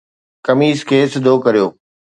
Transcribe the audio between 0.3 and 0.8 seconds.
قميص